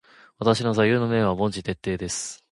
[0.39, 2.39] 私の座右の銘は凡事徹底です。